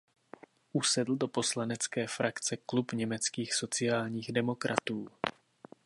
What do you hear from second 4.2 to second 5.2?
demokratů.